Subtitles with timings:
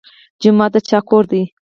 [0.41, 1.41] جومات د چا کور دی؟